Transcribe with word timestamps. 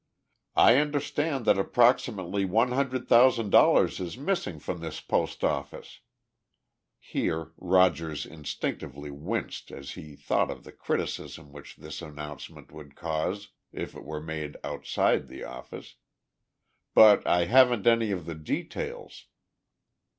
"I 0.55 0.77
understand 0.77 1.45
that 1.45 1.59
approximately 1.59 2.43
one 2.43 2.71
hundred 2.71 3.07
thousand 3.07 3.51
dollars 3.51 3.99
is 3.99 4.17
missing 4.17 4.57
from 4.57 4.79
this 4.79 4.99
post 4.99 5.43
office" 5.43 5.99
(here 6.97 7.51
Rogers 7.55 8.25
instinctively 8.25 9.11
winced 9.11 9.69
as 9.71 9.91
he 9.91 10.15
thought 10.15 10.49
of 10.49 10.63
the 10.63 10.71
criticism 10.71 11.51
which 11.51 11.75
this 11.75 12.01
announcement 12.01 12.71
would 12.71 12.95
cause 12.95 13.49
if 13.71 13.93
it 13.93 14.03
were 14.03 14.19
made 14.23 14.57
outside 14.63 15.27
the 15.27 15.43
office), 15.43 15.97
"but 16.95 17.27
I 17.27 17.45
haven't 17.45 17.85
any 17.85 18.09
of 18.09 18.25
the 18.25 18.33
details." 18.33 19.27